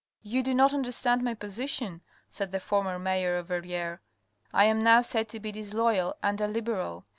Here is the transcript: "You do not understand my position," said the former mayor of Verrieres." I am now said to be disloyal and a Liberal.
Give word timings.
"You 0.23 0.41
do 0.41 0.55
not 0.55 0.73
understand 0.73 1.21
my 1.23 1.35
position," 1.35 2.01
said 2.27 2.51
the 2.51 2.59
former 2.59 2.97
mayor 2.97 3.35
of 3.37 3.49
Verrieres." 3.49 3.99
I 4.51 4.65
am 4.65 4.79
now 4.79 5.03
said 5.03 5.29
to 5.29 5.39
be 5.39 5.51
disloyal 5.51 6.15
and 6.23 6.41
a 6.41 6.47
Liberal. 6.47 7.05